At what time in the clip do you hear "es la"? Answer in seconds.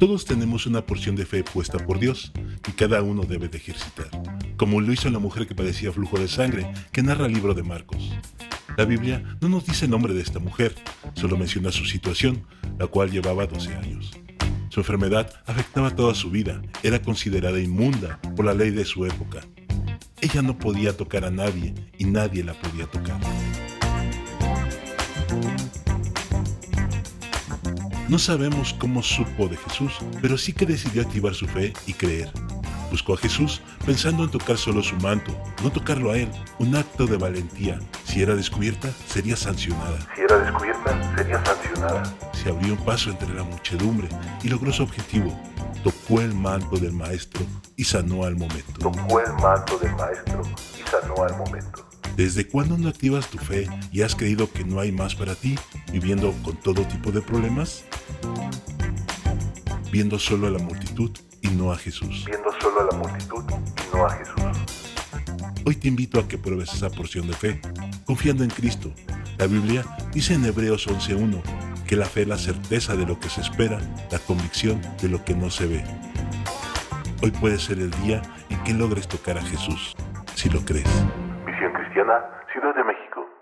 72.22-72.38